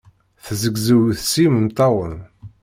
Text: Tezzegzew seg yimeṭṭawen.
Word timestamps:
Tezzegzew 0.45 1.03
seg 1.27 1.33
yimeṭṭawen. 1.43 2.15